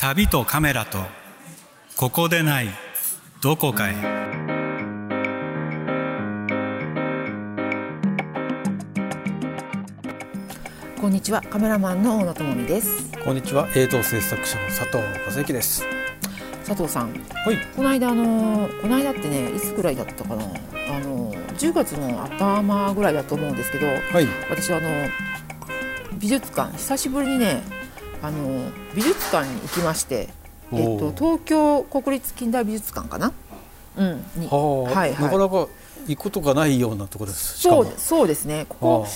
[0.00, 0.96] 旅とカメラと
[1.94, 2.68] ここでない
[3.42, 3.94] どこかへ。
[10.98, 13.12] こんにちはカメラマンの大野智美です。
[13.22, 15.84] こんにちは映像制作者の佐藤和之です。
[16.64, 17.12] 佐藤さん。
[17.12, 17.58] はい。
[17.76, 20.44] この間あのこの間ってねいつぐらいだったかな。
[20.44, 20.48] あ
[21.00, 23.92] の10月の頭ぐらいだと思うんですけどは
[24.22, 24.26] い。
[24.48, 24.88] 私あの
[26.18, 27.79] 美術館久しぶりにね
[28.22, 30.28] あの美術館に行きまして、
[30.72, 33.32] えっと、東京国立近代美術館かな、
[33.96, 34.46] うん、に。
[34.48, 35.22] はいはい。
[35.22, 35.68] なかなか
[36.06, 37.58] 行くことがないようなところです。
[37.58, 38.66] そうそうですね。
[38.68, 39.08] ここは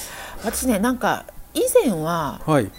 [0.45, 2.71] 私ねなんか以前はあはい。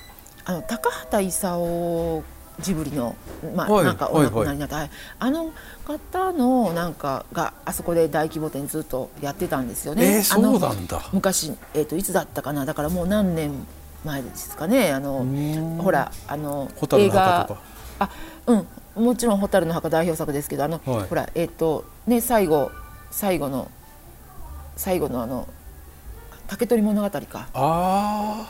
[0.46, 2.24] あの高畑勲
[2.62, 3.16] ジブリの、
[3.56, 5.52] まあはいなんかおはいはい亡くなりになった、はいあの
[5.86, 10.18] 方のなんかがあそこで大規模展ずっとやってたんですよね。
[10.18, 11.10] えー、あのそうなんだ。
[11.14, 12.66] 昔、えー、といつだったかな？
[12.66, 13.52] だからもう何年
[14.06, 14.92] 前ですかね。
[14.92, 15.78] あのん。
[15.78, 17.62] ほらあの蛍の墓とか。
[18.00, 18.10] あ
[18.48, 18.68] うん。
[18.96, 21.08] もちろん「蛍の墓」代表作ですけどあの、はい。
[21.08, 22.72] ほらえっ、とね最後
[23.12, 23.70] 最後の
[24.78, 25.48] 最後のあの
[26.48, 27.48] 竹取物語か。
[27.54, 28.48] あ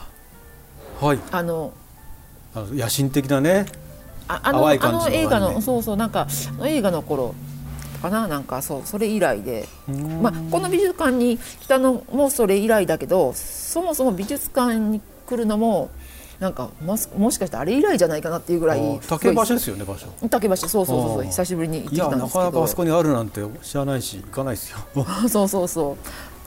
[1.00, 1.18] あはい。
[1.32, 1.72] あの
[2.54, 3.66] 野心的なね。
[4.28, 6.26] ああのあのの映画のそうそうなんか
[6.64, 7.34] 映画の頃
[8.02, 8.26] かな。
[8.26, 9.68] なんかそうそれ以来で、
[10.20, 15.90] まあ、この美術館に来たのもそれ以来だけどそもそも美術館に来るのも
[16.40, 20.06] なんかもしもしかしてあれ以来じゃないかなっていうぐらい竹橋ですよね場所。
[20.28, 22.26] 竹橋そうそうそう久しぶりに行ってきたんですけど。
[22.26, 24.78] なかなかあそこにあるなんて知らないし行かないですよ。
[25.28, 25.96] そうそうそう。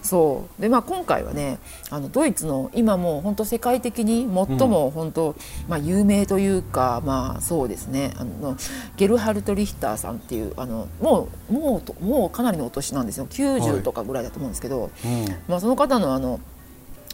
[0.06, 0.62] そう。
[0.62, 1.58] でまあ今回はね
[1.90, 5.36] あのドイツの今もう本当世界的に最も本当、
[5.68, 8.14] まあ、有名というかまあそうですね。
[8.18, 8.56] あの
[8.96, 13.24] ゲルハルト・リヒターさんっていうあのもうもうともうかなりのお年なんですよ。
[13.24, 15.26] は90いとかぐらいだと思うんですけど、うん。
[15.48, 16.40] まあ、その方のあの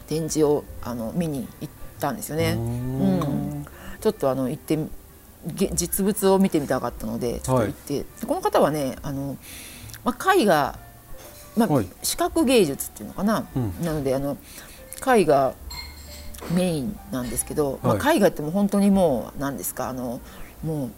[0.08, 2.53] 展示をあの見に行ったんですよね。
[2.53, 3.20] ううん。
[3.61, 3.66] ん。
[4.02, 4.78] ちょっとあの行って
[5.47, 9.38] 実物を見てみたかったのでちょっと行って、でこの方はねあの、
[10.03, 10.78] まあ、絵画、
[11.58, 11.88] まあはい。
[12.03, 13.74] 視覚芸術っていうのかな、うん。
[13.84, 14.38] なのであの
[15.16, 15.53] 絵画
[16.51, 18.18] メインなんですけど、まあ、はい。
[18.18, 20.22] 絵画ってもう本当にもう何ですかあの
[20.63, 20.91] もう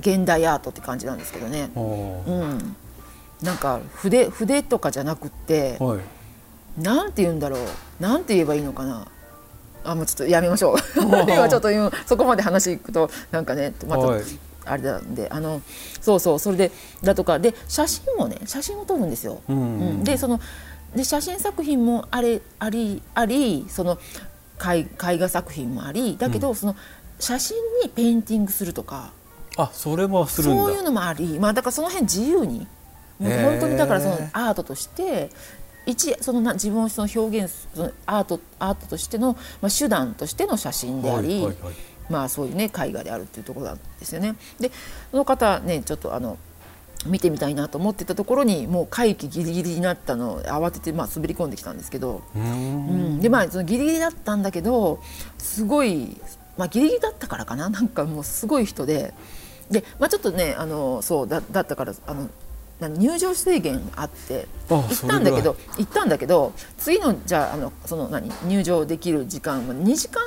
[0.00, 2.76] 現代アートって感じなんですけどね、うん、
[3.42, 6.00] なんか筆筆とかじゃなくって、はい
[6.80, 7.60] なんて言うんだろう。
[8.00, 9.06] なんて言えばいいのかな。
[9.84, 10.76] あもうちょっとやめましょう。
[11.00, 14.22] 今ちょっと今そこまで話いくとなんかねまた、はい。
[14.66, 15.62] あれなんであの
[16.00, 17.38] そうそうそれでだとか。
[17.38, 19.40] で写真もね写真を撮るんですよ。
[19.48, 19.60] うんう
[19.92, 20.40] んでその
[20.94, 23.98] で写真作品もあれありありその
[24.62, 26.76] 絵絵画作品もありだけど、その
[27.18, 29.12] 写真にペインティングするとか。
[29.56, 30.62] あそれもするんだ。
[30.62, 32.66] そういうのもあり、まあ、だからその辺自由に。
[33.18, 35.30] もう本当にだからそのアートとして
[35.86, 41.74] 一そのな自分をその表現すそのアートアートとしての、まあ、手段としての写真であり、はいはいはい。
[42.10, 44.34] まあそういうね絵画であるっていうところなんですよね。
[44.58, 44.70] で
[45.10, 46.36] その方ねちょっとあの
[47.06, 52.44] 見てみたいなと思ってたところにもう会期ギリギリになったのを慌ててまあ滑り込んできたんですけど、うーん。
[52.44, 55.00] うん、でまあそのギリギリだったんだけど
[55.38, 56.20] すごい、
[56.58, 57.70] まあ、ギリギリだったからかな。
[57.70, 59.14] なんかもうすごい人で。
[59.70, 62.28] で、まあ、ちょっとねあのそうだだったからあの何
[62.88, 68.30] 入場制限あってあ行ったんだけど行ったんだけど次のじゃああのその何？
[68.46, 70.22] 入場できる時間は2時間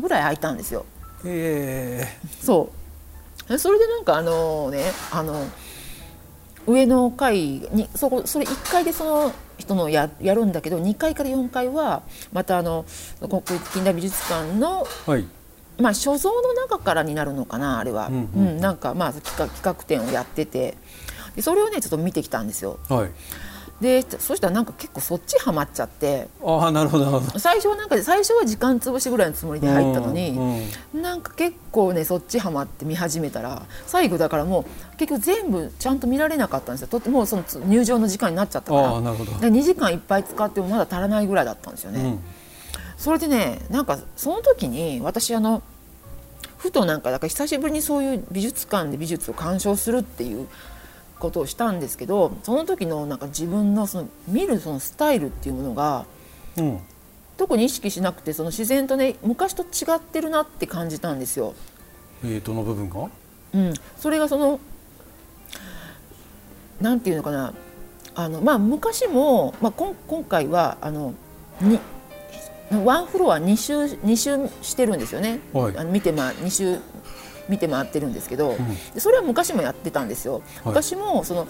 [0.00, 0.86] ぐらい空いたんですよ。
[1.24, 2.06] え。
[2.40, 2.70] そ
[3.48, 3.58] う。
[3.58, 5.46] それでなんかあのねあの
[6.66, 7.38] 上の階
[7.72, 12.02] にそこそれ1階でその人のややるんだけど2階から4階は
[12.32, 12.84] またあの
[13.20, 15.26] 国立近代美術館の、ー、はい。
[15.78, 18.30] まあ、所蔵の中からになるのかなあれは、ううんん。
[18.34, 20.76] うんなんかまあ企画展をやってて
[21.36, 22.78] でそれをねちょっと見てきたんですよ。
[22.88, 23.10] はい。
[23.80, 26.28] でそしたらなんか結構そっちハマっちゃって。
[26.44, 27.06] ああなるほど。
[27.06, 30.94] なるほど最初はなんか最初は時間潰しぐらいのつもりで入ったのに、うん。
[30.94, 36.88] うんなんか結構ねそっちハマって見始めたら最後だからもう結局全部ちゃんと見られなかったんですよ。
[36.88, 39.00] とってもうそのつ入場の時間になっちゃったから。
[39.00, 42.20] なるほど、で2時間いっぱい使ってもまだ足らないぐらいだったんですよね、うん。
[42.98, 45.62] それでねなんかその時に私あの
[46.58, 50.46] ふとなんかだから久しぶりにそういう美術館で美術を鑑賞するっていう
[51.20, 56.06] ことをしたんですけどその時のなんか自分のその見るそのスタイルっていうものが
[56.56, 56.80] うん。
[57.40, 61.54] 特に意識しなくてその自然とね昔と違ってるなって感じたんですよ。
[62.22, 63.08] えー、どの部分が？
[63.54, 64.60] うん、それがその
[66.82, 67.54] なんていうのかな。
[68.14, 71.14] あの、まあ、昔も、まあ、こん今回はあの
[71.62, 71.80] に
[72.84, 75.78] ワンフロア2周二周してるんですよね、はい。
[75.78, 76.78] あの見てま2周
[77.50, 78.56] 見て回ってるんですけど、ん。
[78.94, 80.40] でそれは昔もやってたんですよ。
[80.64, 81.46] 昔もその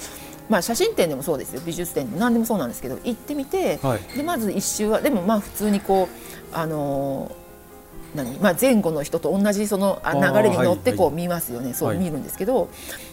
[0.48, 1.62] まあ、写真展でもそうですよ。
[1.64, 2.18] 美術展でも。
[2.18, 4.16] 何でもそうなんですけど行ってみて、はい。
[4.16, 6.08] でまず一周はでもまあ普通にこ
[6.52, 7.40] うあのー
[8.16, 10.98] 何、まあ、前後の人と同じその流れに乗ってはい。
[10.98, 11.98] こう見ますよね、そうはい。
[11.98, 12.68] 見るんですけど、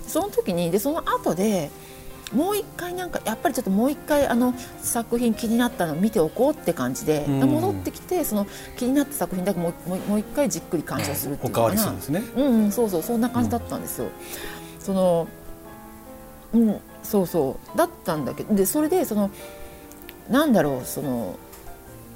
[0.08, 1.70] その時にでその後で
[2.34, 7.40] もう一回なんかやっぱりちょっともう一回あの作品気になったのを見ておこうって感じで、うん。
[7.40, 8.46] 戻ってきてその
[8.78, 11.92] 気になった作品だけもうもうもう一回じっくり鑑賞するっていうのかな。
[12.10, 12.24] ね。
[12.36, 14.10] うんうん、そうそうそんな感じだったんですよ。
[14.80, 15.28] その
[16.54, 17.78] うんそうそう。
[17.78, 19.32] だったんだけどでそれでその
[20.30, 21.38] なんだろうその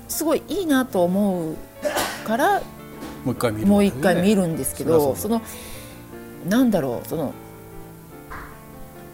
[0.09, 1.55] すごいいいなと思う
[2.25, 2.61] から
[3.23, 5.41] もう一回見るもう一回見るるんですけど、その
[6.47, 7.33] なんだろうその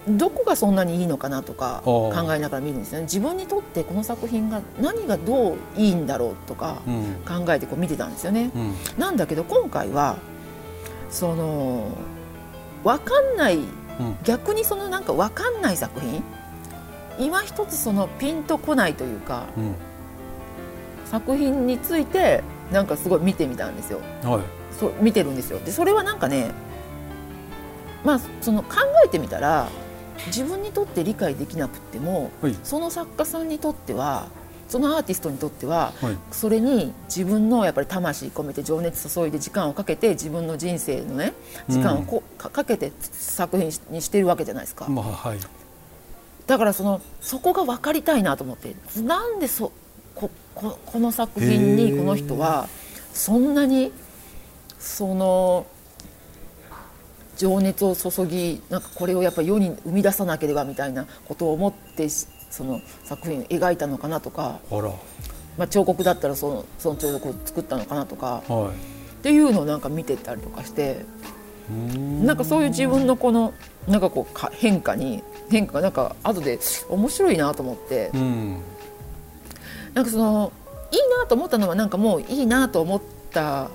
[0.08, 3.04] どこがそんなにいいのかなとか考えながら見るんですよね。
[3.04, 7.16] 自分にとってこの作品が何がどういいんだろうとかうん。
[7.46, 8.52] 考えてこう見てたんですよね。
[8.56, 8.74] うん。
[8.98, 10.18] なんだけど今回は
[11.10, 11.90] その
[12.84, 13.66] 分かんないうん。
[14.24, 16.24] 逆にそのなんか分かんない作品？
[17.20, 19.76] 今一つそのピンとこないというかうん。
[21.06, 24.00] 作品についてなんかすごい見てみたんですよ。
[24.24, 24.42] はい。
[24.80, 25.60] そう見てるんですよ。
[25.60, 26.52] でそれはなんかね
[28.06, 28.76] まあその考
[29.06, 29.68] えてみたら
[30.28, 32.56] 自分にとって理解できなくってもはい。
[32.64, 34.28] その作家さんにとっては
[34.68, 36.18] そのアーティストにとってははい。
[36.32, 41.34] それに自分のやっぱり魂込めて情熱注いで時間をかけて自分の人生のね
[41.70, 45.40] 時間をこ、かかけて作品にしてるわけじゃないですか、まあはい。
[46.48, 49.72] だからそのそこが分かりたいなと思ってなんでそ
[50.16, 52.68] こここの作品にこの人は
[53.14, 53.92] そんなに
[54.80, 55.68] その
[57.38, 64.60] 情熱を注ぎなんかこれをやっぱり世に生み出さなければみたいなことを思ってしその作品を描いたのかなとか、
[65.58, 68.72] まあ、彫刻だったらそのその彫刻を作ったのかなとかは
[69.20, 71.06] っていうのをなんか見てたりとかして
[71.70, 73.54] なんかそういう自分のこの
[73.88, 78.12] なんかこうか変化に変化がなんか後で面白いなと思って。
[78.14, 78.62] うん。
[79.94, 80.54] なんかその
[80.92, 83.02] いいなと思ったのはなんかもういいなと思っ
[83.32, 83.70] た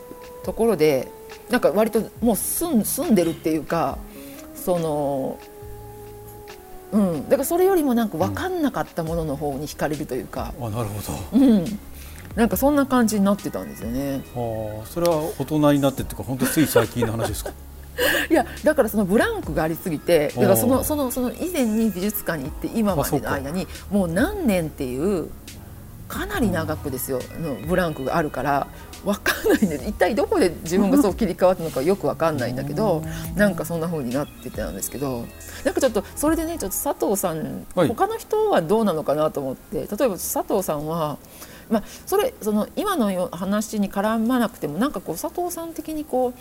[0.44, 1.08] ところで
[1.52, 3.98] なんか割ともう住ん住んでるっていうか
[4.54, 5.38] その
[6.92, 7.24] うん。
[7.24, 11.00] だからそれよりもなんか分かんなかったものの方に惹かれるというか、あなるほ
[11.32, 11.38] ど。
[11.38, 11.64] うん、
[12.36, 14.22] なんかそんな感じになってたんですよね。
[14.34, 17.52] ああそれは大人になってっていうか本当つい最近の話ですか？
[18.30, 25.28] いやだからそのブランクがありすぎてだからそのそのその以前に美術館に行って今までの間にもう何年っていう
[26.08, 28.66] かなり長くですよのブランクがあるから
[29.04, 33.02] 分かんないんで一体どこで自分がそう切り替わったのかよく分かんないんだけど
[33.34, 35.26] なんかそんな風になってたんですけど
[35.64, 37.88] なんかちょっとそれでねちょっと佐藤さん、はい。
[37.88, 41.18] 他の人はどうなのかなと思って例えば佐藤さんは。
[41.70, 46.34] まあ、それその今のよ話に絡まなくてもなんかこう佐藤さん的にこ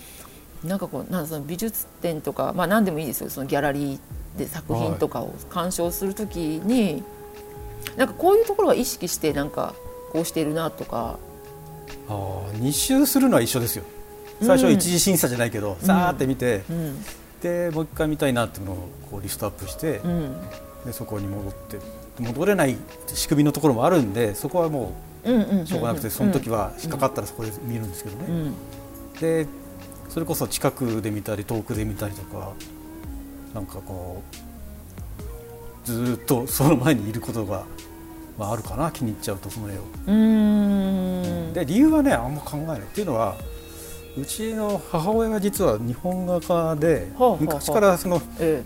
[0.63, 3.29] うなんかこうなんその美術展とか、まあ、何でもいいですよ。
[3.29, 7.03] そのギャラリーで作品とかを鑑賞するときに、
[7.97, 9.73] なんかこういうところは意識してなんか
[10.11, 11.17] こうしているなとか
[12.09, 13.83] ああ2周するのは一緒ですよ。
[14.41, 17.03] 最初は一次審査じゃないけど、さーって見て、うん。
[17.41, 20.35] でもう一回見たいなっていうのをこうリストアップして、うん。
[20.85, 21.77] でそこに戻って
[22.19, 22.75] 戻れない
[23.07, 28.55] 仕組みのところもあるんでそこはもうんうんうんうしょうがなくて、その時は引っかかったらそこで見るんですけどね、うん。
[29.19, 29.47] で
[30.09, 32.51] それこそ近くで見たり遠くで見たりとか
[33.53, 34.23] なんかこ
[35.83, 37.65] うずーっとその前にいることが、
[38.38, 39.81] まあ、あるかな気に入っちゃうとその絵を。
[40.07, 41.54] うーん。
[41.54, 42.80] で理由はねあんま考えない。
[42.80, 43.36] っていうのは
[44.18, 48.64] うちの母親が実は日本画家ではあはあ昔からそのえ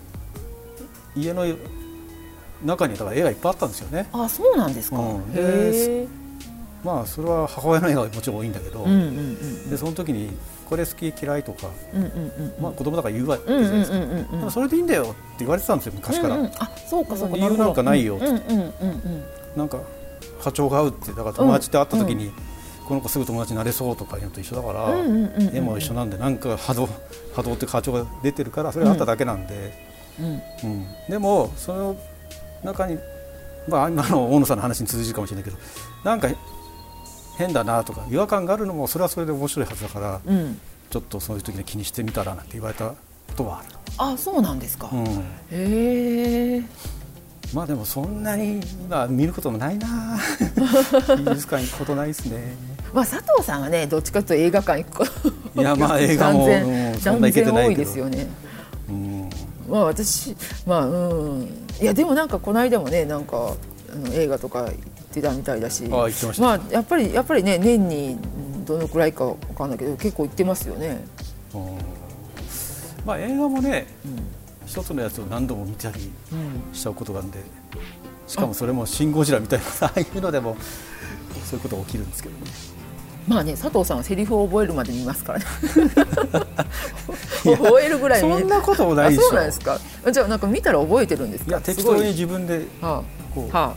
[1.16, 1.20] え。
[1.20, 1.44] 家の
[2.64, 4.08] 中にだから絵がいっぱいあったんですよね。
[4.12, 5.16] あそうなんですか、うん。
[5.18, 6.08] へえ。
[6.84, 10.30] まあそれは母親の絵がもちろん多いんだけど、うんうんうんでその時に
[10.68, 13.96] これ好き嫌いとか、うんうんうんまあ子供だから言うわけじゃないですか。
[13.96, 16.36] うんうんでもそれでいいんだよって言われてたんですよ昔から。
[16.36, 16.50] うんうん。
[16.58, 19.24] あそうかそうか理由なんかないようんうんうんうん
[19.56, 19.80] なんか
[20.40, 22.30] 波長が合うってだから友達と会った時に、
[22.86, 24.96] この子すぐ友達になれそうとかいうのと一緒だから、
[25.52, 26.88] 絵も一緒なんでなんか波動
[27.34, 29.86] 波動って波長が出てるからそれがあっただけなんで。
[30.18, 30.42] うん。
[30.64, 31.96] うん、でもその
[32.64, 32.98] 中に、
[33.68, 35.58] まあ、今の大野さんの話に通じるかもしれないけど
[36.04, 36.28] なんか
[37.36, 40.58] 変だなとか違和感があるのもそれはそれで面白いはずだからうん。
[40.88, 42.96] ちょっとそういう時に気にしてみたらなんて言われたこ
[43.36, 46.62] とはある、あそうなんですか、うん、へえ
[47.54, 50.18] まあでもそんなに、まあ、見ることもないな。
[51.16, 52.54] 美術館行くことないですね。
[52.92, 55.06] まあ佐藤さんはねどっちかというと映画館行くこ
[55.54, 55.60] と。
[55.60, 58.26] いやまあ映画も断うん然そんな行けて断然多いですよね
[58.88, 59.30] うん。
[59.68, 60.36] まあ私
[60.66, 61.42] まあうん。
[61.80, 63.54] いやでもなんかこの間もねなんか
[63.92, 64.74] あの映画とか行っ
[65.12, 65.84] てたみたいだし。
[65.84, 66.42] あ言ってました。
[66.42, 68.18] まあやっぱりやっぱりね年に
[68.54, 71.04] うんどのくらいかわかんないけど結構行ってますよね。
[71.54, 71.78] うん。
[73.04, 74.35] まあ映画もねうん
[74.66, 77.38] 一つのやつを何度も見たりうんしちゃうことがあるんで
[78.26, 80.56] しかもそれも「シン・ゴジラ」みたいなああいうのでも
[81.48, 82.50] そういうことが起きるんですけどね。
[83.28, 85.44] まあね佐藤さんはセリフを覚えるまで見ますからね。
[87.42, 89.80] 覚えるぐらい見そんなこともないでしそうなんですか。
[90.12, 91.50] じゃあなんか見たら覚えてるんですか？
[91.50, 93.02] いや適当に自分では
[93.34, 93.76] こう、あ、ははい、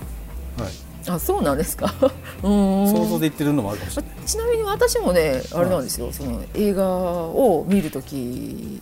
[1.08, 1.92] あ、あそうなんですか。
[2.44, 2.88] うーん。
[2.92, 4.12] 想像で言ってるのもあるかもしれない。
[4.26, 8.82] ちなみに私もねあれなんですよ、その映画を見るとき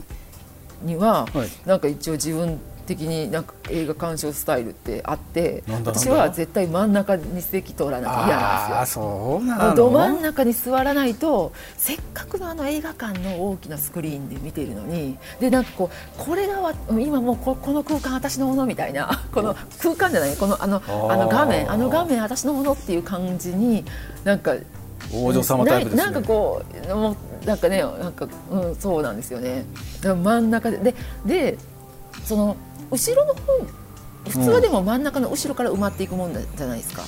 [0.81, 1.49] には、はい。
[1.65, 9.03] なんか一応自分的になんか映画鑑賞スタイルってあって私は絶対真ん中に席取らなきゃ嫌なんですよ。
[9.03, 9.75] そうなの？
[9.75, 19.53] ど真ん中に座らないとせっかくのあの映画館の大きなスクリーンで見てるのにでなんかこうこれがわ今もうここの空間私のものみたいな この
[19.83, 20.37] 空間じゃない？
[20.37, 21.11] このあのー。
[21.11, 23.83] あの画面あの画面私のものっていう感じに
[24.23, 24.55] なんか
[25.13, 26.05] 王女様タイプですね。
[26.05, 29.65] ななんかこうもうなんかねなんか、うん、そうなんですよね。
[30.01, 31.57] 真ん中ででで
[32.25, 32.57] その
[32.91, 33.41] 後ろの方
[34.27, 37.03] 普通はでも真ん中の後ろから埋まっていくもんじゃないですか。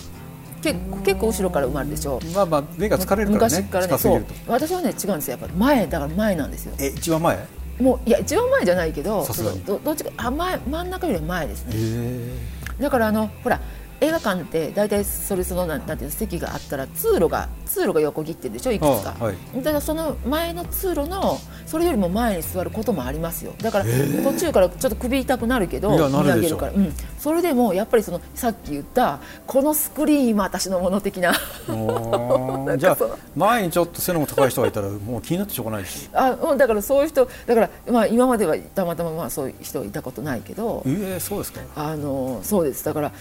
[0.62, 2.20] 結構結構後ろから埋まるでしょ。
[2.34, 3.62] まあまあ目が疲れるからね。
[3.62, 3.98] 昔からね。
[3.98, 4.26] そう。
[4.48, 5.38] 私はね違うんですよ。
[5.40, 6.74] やっぱ前だから前なんですよ。
[6.80, 7.38] え一番前？
[7.38, 9.26] へもういや一番前じゃないけど
[9.66, 11.72] どどっちかあ前真ん中より前ですね。
[11.76, 12.38] え
[12.82, 13.62] だからあのほら
[14.02, 19.36] 映画館って大体それそのなんていうの席があったら通路が通路が横切ってるでしょいくつか、あはい。
[19.58, 23.54] だからその前の通路のそれよりも前に座ることもありますよ。
[23.62, 31.34] だから途中からちょっと首痛くなるけど見上げるから、うん、それでもやっぱりそのさっき言ったこのスクリーン今私のもの的な。
[32.78, 32.98] じゃあ
[33.36, 36.10] 前にちょっと背の高い人がいたらもう気になってしょうがないし。
[36.14, 40.84] あうんだからそういう人だから、まあ、今まではたまたままあそういう人いたことないけど。
[40.88, 41.62] ええそうですか。
[41.76, 42.84] あのそうです。
[42.86, 43.12] だから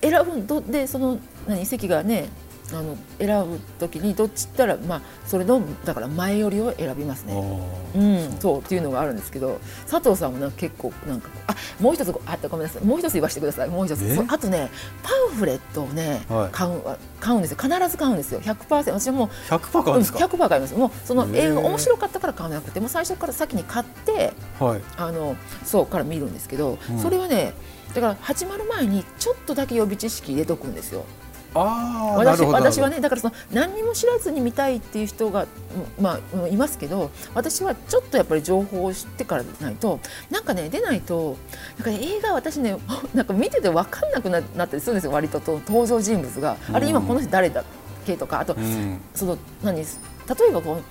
[0.00, 2.28] 選ぶどでその何席がね
[2.74, 7.34] あの選ぶ時にどっちったらまあそれのだから前よりを選びますね。
[7.94, 9.60] うん、そうっていうのがあるんですけど
[9.90, 12.84] 佐藤さんもなんか結構なんかあもう一つごあごめんなさい。
[12.84, 13.68] もう一つ言わせてください。
[13.68, 14.24] もう一つ。
[14.28, 14.70] あとね
[15.02, 16.48] パンフレットをね、はい。
[16.52, 16.80] 買う
[17.20, 17.58] 買うんですよ。
[17.60, 18.40] 必ず買うんですよ。
[18.40, 20.74] 100%私はもう100%買うんですか、うん100%買います。
[20.74, 24.80] もうその映画面白かったから買わなくてもう最初から先に買ってはい。
[24.96, 26.98] あのそうから見るんですけど、うん。
[26.98, 27.54] それはね
[27.94, 31.04] だから始まる前にちょっとだけ予備知識入れとくんですよ。
[31.54, 35.46] あ私私はねだからその何にも知らずに見たいっていう人が、う
[36.00, 41.36] んまあ、うんいますけど私はちょっとやっぱり情報を知ってからでないとなんかね出ないと
[41.78, 42.76] なんか、ね、映画私ね
[43.14, 47.64] なんか見てて分かんなくななったりするんですよ割とと登場人物が、あれ今この人誰だっ
[48.06, 49.00] けとかあとうん。
[49.14, 49.84] その何例
[50.48, 50.82] えばこう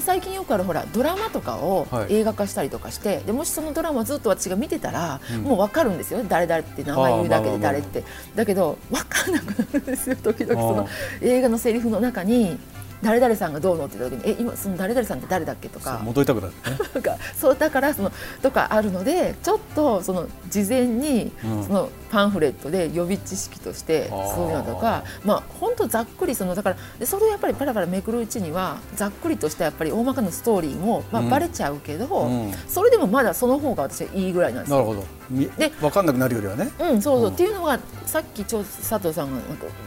[0.00, 2.14] 最近よくあるほらドラマとかをはい。
[2.14, 5.42] 映画化したりとかして、でもしそのドラマをずっと私が見てたら、うん。
[5.42, 6.26] もう分かるんですよね。
[6.28, 8.04] 誰々って名前言うだけで誰って、
[8.34, 10.60] だけど分かんなくなるんですよ時々。
[10.60, 10.86] そのあ
[11.20, 12.58] 映画のセリフの中に
[13.02, 16.00] 誰々さんがどうのって言った時にえ今その誰々さんって誰だっけとか。
[16.02, 17.18] 戻りたくなるね。
[17.38, 21.64] そうだからそのとかあるのでちょっとその事前にうん。
[21.64, 31.30] そのパンフレットで予備知識としてそういうのとかまあ本当ざっくりそのだからでそれをやっぱりパラパラめくるうちにはざっくりとしたやっぱり大まかなストーリーもまあうん。
[31.30, 32.52] バレちゃうけど、うん。
[32.68, 34.76] それでもまだその方が私はいいぐらいなんですよ。
[34.76, 35.04] なるほど。
[35.28, 36.70] みで分かんなくなるよりはね。
[36.78, 37.34] うん、そうそう、うん。
[37.34, 39.40] っていうのがさっきちょ佐藤さんが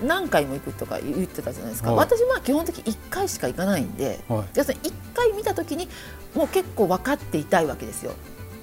[0.03, 1.99] 何回も行くとか言ってたじゃないですか、はい。
[1.99, 4.43] 私は基本的に1回しか行かないんで、はい。
[4.55, 5.87] 要するに1回見た時に
[6.35, 8.11] もう結構分かっていたいわけですよ。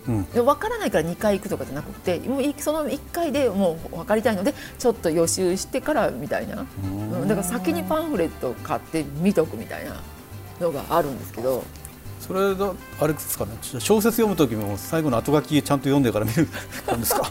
[0.09, 0.25] うん。
[0.31, 9.97] で分からないから2回行くとかじゃなくてもういその1回でもう分かりたいのでちょっと予習してからみたいな、うん、だから先にパンフレットを買って見とくみたいな
[10.61, 11.65] のがあるんですけど。
[12.21, 13.53] それだあれですかね。
[13.81, 16.45] 小説読む時も最後の後書きちゃんと読んでから見る
[16.97, 17.31] んですか？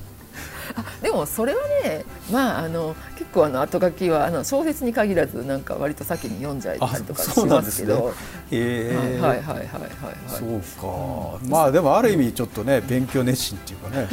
[1.02, 7.60] でもそれはねまああの結構あの後書きはあの小説に限らずなんか割と先に読んじゃいたりとかしまけど。
[7.60, 7.94] ですすね。
[8.52, 9.18] へえ。
[9.20, 9.66] はいはいはいはいはい。
[9.66, 9.80] はい。
[10.28, 14.08] そうか、まあでもある意味ちょっとね勉強熱心っていうかね。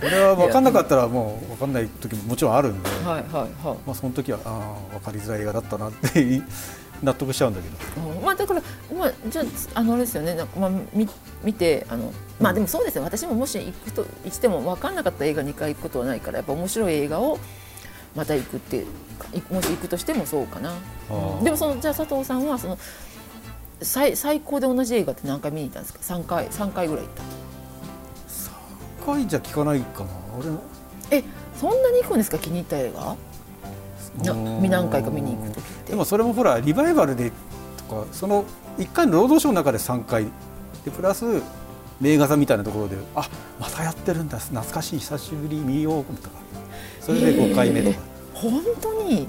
[0.00, 3.78] これは分かんなかったらもう分かんない時ももちろんあるんで、はいはいはい。
[3.86, 6.42] まあ、その時はああ分かりづらい映画だったなって
[7.02, 7.68] 納得しちゃうんだけ
[8.02, 8.10] ど。
[8.10, 8.24] うん。
[8.24, 8.62] まあだから
[8.96, 9.44] まあじゃあ
[9.74, 10.34] あのあれですよね。
[10.34, 11.08] なんかまあみ
[11.42, 13.02] 見てあのまあでもそうですね。
[13.02, 17.38] 私ももし行くとしても分かんなかった映画2回行くことはないからやっぱ面白い映画を
[18.14, 18.84] また行くってい
[19.52, 20.70] もし行くとしてもそうかな。
[20.70, 20.74] あ
[21.10, 21.40] うー。
[21.40, 22.78] んでもそのじゃあ佐藤さんはその
[23.82, 27.22] 最最高で同じ映画って何回見に行ったんですか？3回三回ぐらい行った。
[29.12, 30.10] 3回じゃ聞かないかな。
[30.38, 30.62] 俺も
[31.10, 31.22] え
[31.60, 32.38] そんなに行くんですか？
[32.38, 33.16] 気に入った映画？
[34.24, 34.70] なうん。
[34.70, 35.90] 何回か見に行く時って。
[35.92, 37.32] でもそれもほらリバイバルで
[37.88, 38.44] とかその
[38.78, 40.26] 1回の労働省の中で3回。
[40.84, 41.42] でプラス
[42.00, 43.28] 名画座みたいなところであ
[43.58, 44.38] またやってるんだ。
[44.38, 44.98] 懐かしい。
[44.98, 45.56] 久しぶり。
[45.58, 46.04] 見よう。
[46.04, 46.36] とか
[47.04, 47.98] それで5回目とか、
[48.32, 49.28] 本当に？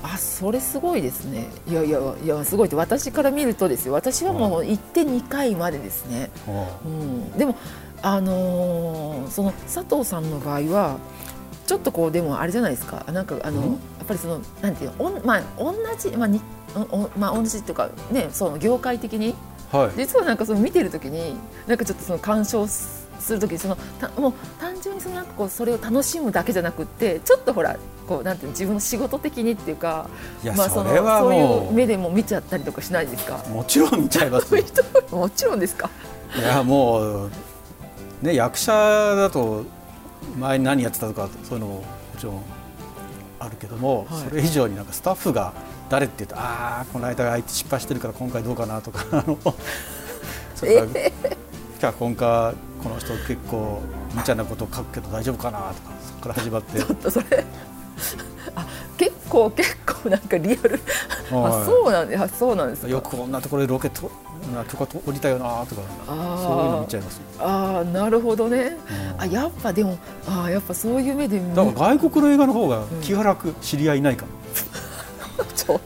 [0.00, 1.48] あそれすごいですね。
[1.68, 2.76] いやいやいやすごいって。
[2.76, 3.92] 私から見るとですよ。
[3.94, 6.30] 私はもう行って2回までですね、
[6.86, 7.32] うん。
[7.36, 7.56] でも
[8.00, 10.98] あのーその佐藤さんの場合は
[11.66, 13.04] ちょっとこうでもあれじゃないですか。
[13.12, 13.72] なんかあの、うん。
[13.72, 16.40] やっぱりそのなんていうのおんまあ同じまあに
[16.76, 19.34] おおまあ同じっていうかねその業界的に。
[19.72, 19.90] はい。
[19.96, 21.34] 実はなんかその見てる時に
[21.66, 22.68] なんかちょっとその鑑賞
[23.18, 30.08] すする時にそのたもう単純にそのなんかこうそれを楽しむだけじゃなくってちょっとほらこうなんていうの自分の仕事的にっていうか
[30.42, 33.38] いやまあそのそれはそうもいうう目でも見ちゃったりとかしないですか？
[33.50, 34.62] もちろん見ちゃいますよ
[35.10, 35.90] もちろんですか。
[36.38, 37.30] いやもう
[38.22, 39.64] ね役者だと
[40.38, 41.84] 前に何やってたとかそういうのもも
[42.18, 42.42] ちろん
[43.40, 45.52] あるけども、はいそれ以上になんかスタッフが
[45.88, 49.38] 誰って言うとああこの間あいつ失敗してるから今回どうかなとかあの
[50.54, 51.00] それから
[51.78, 53.80] 脚本家この人結構
[54.14, 55.72] 無茶なこと書くけど大丈夫かなとか
[56.06, 56.78] そこから始まって。
[56.78, 57.44] ちょっとそれ
[58.54, 58.66] あ
[58.96, 60.80] 結構結構なんかリアル。
[61.32, 61.64] あはい。
[61.66, 62.88] そうなんであそうなんですか。
[62.88, 64.10] よくこんなところでロケと
[64.54, 66.46] な許可と降りたよなとかあー。
[66.46, 67.16] そういうの見ちゃいます。
[67.16, 68.76] よああなるほどね、
[69.16, 69.20] うん。
[69.20, 74.26] あやっぱでもあーやっぱそういう目で見だから外国の映画の方が気が楽、知り合いいないか
[75.38, 75.80] らちょ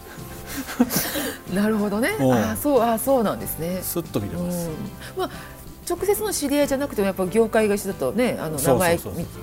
[1.52, 2.16] なるほどね。
[2.18, 2.32] うん。
[2.32, 3.80] あーそうあーそうなんですね。
[3.82, 4.46] スッと見れうん。
[4.46, 4.68] ます、
[5.18, 5.30] まあ
[5.88, 8.98] 直接の知り合いじゃなくてもやっぱ業界が一緒だとねあの名前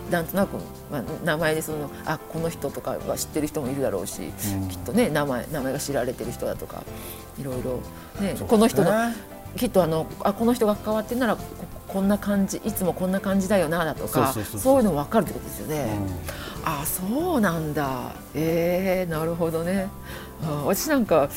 [0.10, 0.58] なんとなく、
[0.91, 4.67] まあ、名前でそのあこの人とかは知ってる人もいるだろうし、うん。
[4.69, 6.84] きっとね名前名前が知られてる人だとか
[7.39, 7.81] いろいろ
[8.22, 9.15] ねそうこの人のね
[9.58, 11.43] きっとあのあこの人が関わってるならこ
[11.88, 15.98] こんな感じいつもこんな感じだよなだとかそういうの分かるってことですよね。
[16.63, 16.69] うん。
[16.72, 18.13] あそうなんだ。
[18.36, 19.89] えー、なるほどね。
[20.43, 21.29] あ私なんか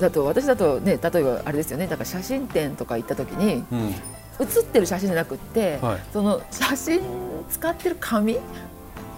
[0.00, 1.86] だと私だとね例えばあれですよね。
[1.86, 3.94] だから写真展とか行った時にうん
[4.40, 6.00] 写ってる写真じゃなくって、はい。
[6.12, 7.00] その写真
[7.50, 8.40] 使ってる紙、うん、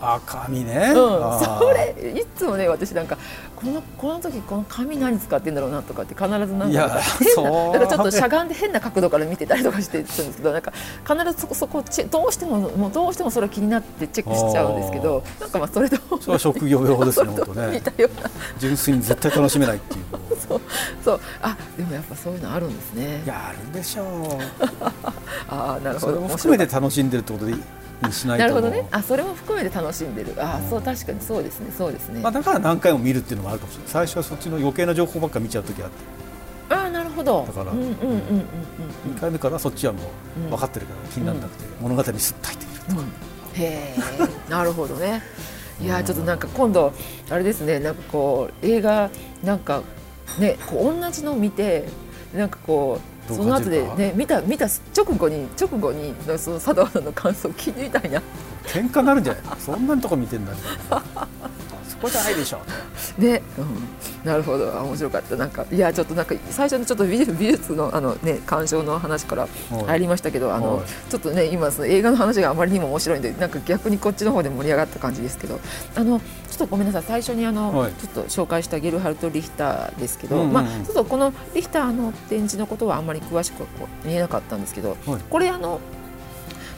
[0.05, 1.59] あ紙ね、あー。
[1.59, 3.17] それいつもね私なんか
[3.55, 10.73] このこの時この紙何使ってんだろうなとかって必ずなんか変ななんかちょっとしゃがんで変な角度から見てたりとかしてするんですけどなんか
[11.07, 17.83] 必ずそこそこどうしてももうどうしてもそれは気になってチェックしちゃうんですけどなんかまあそれとそれは職業用ですね 本当ね。
[18.59, 20.05] 純粋に絶対楽しめないっていう。
[20.49, 20.61] そう
[21.05, 21.21] そう。
[21.41, 23.23] あでもやっぱそういうのあるんですね。
[23.25, 24.41] いやあるでしょ
[25.49, 27.63] ああなるうそれほども含めて楽しんでるってことでに
[28.11, 28.87] しないとなるほどね。
[28.91, 30.35] あそれも含めて楽しんでる。
[30.39, 31.21] ああそう確かに。
[31.21, 31.73] そうですね。
[31.77, 33.91] そうですね、まあ、だから何回も見るっていうのもあるかもしれない。
[33.93, 36.75] 最初はそっちの余計な情報ばっか見ちゃう時あって。
[36.75, 37.45] ああなるほど。
[37.47, 38.13] だからうんうんうんうんう
[39.11, 39.15] ん。
[39.15, 40.01] 2回目からそっちはも
[40.37, 40.47] うん。
[40.47, 43.63] う分かってるから気にならなくて、物語にすっと入ってくるうん。
[43.63, 44.51] へえ。
[44.51, 45.23] なるほどね。
[45.81, 46.93] いやちょっとなんか今度
[47.31, 47.81] あれですね。
[47.81, 49.11] なんかこう映画
[49.43, 49.83] なんか
[50.39, 51.89] ねこう同じの見て
[52.35, 58.23] なんかこうその後でね見た見た直後に直後にその佐藤さんの感想を聞いてみたいな。
[58.65, 59.43] 喧嘩になるんじゃない？
[59.59, 61.12] そんなとこ見てんだみたいなそ
[62.03, 62.61] こじゃないでしょ。
[63.19, 64.73] ね、うん、なるほど。
[64.77, 65.37] あ面白かった。
[65.37, 69.49] なんかいやちょっとなんか最初のちょっと美術のあのね鑑賞の話から
[69.87, 70.87] 入りましたけどあのはい。
[71.09, 75.61] ちょっとね今その映画の話があまりにも面白いんでなんか逆にこっちの方で盛り上がった感じですけど
[75.95, 76.21] あの
[76.53, 77.03] ちょっとごめんなさい。
[77.07, 77.93] 最初にあの、はい。
[77.93, 85.21] ちょっと紹介したゲルハルト・リヒターですけど、まあちょっとこのリヒターの展示のことはあんまり詳しくはこう見えなかったんですけど、はい。
[85.31, 85.81] これあの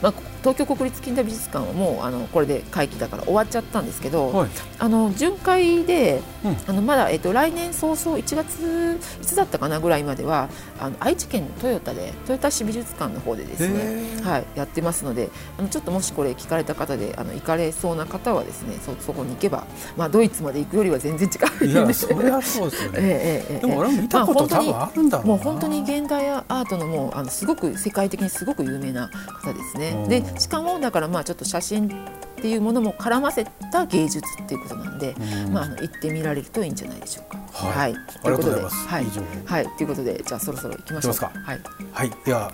[0.01, 0.13] まあ、
[0.45, 4.51] 東京国立近代美術館はもうあのこれで会期だから終わっちゃったんですけど、はい。
[4.79, 6.57] あの巡回で、うん。
[6.67, 23.61] あのまだ、えっと、来年早々1月いつだったかなぐらいまではあの愛知県のトヨタでトヨタ市美術館の方でですへね、ーはい、やってますのであのちょっともしこれ聞かれた方であの行かれそうな方はですねそそこに行けば、まあ、ドイツまで行くよりは全然近いんでいやそれはそうですよね、 ええええええ。
[23.61, 25.33] でも俺も見たこと多分あるんだろうな。
[25.35, 29.11] もう本当に現代アートのもうあのすごく世界的にすごく有名な
[29.43, 29.91] 方ですね。
[29.91, 30.09] うん。
[30.09, 31.91] でしかもだからまあちょっと写真っ
[32.37, 35.15] ていうものも絡ませた芸術っていうことなんで、
[35.47, 35.53] うん。
[35.53, 37.39] まああの行ってみられるといいんじゃないでしょうか。
[37.53, 37.95] はい。
[37.95, 38.03] とい。
[38.03, 38.89] うことありがとうござで、います。
[38.89, 39.05] はい。
[39.47, 39.77] はい。
[39.77, 41.61] ということでじゃあそろそろ行きましょうはい。
[41.93, 42.11] はい。
[42.25, 42.53] では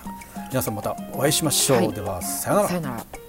[0.49, 1.93] 皆さんまたお会いしましょう、はい。
[1.93, 2.67] ではさよなら。
[2.69, 3.20] さよなら。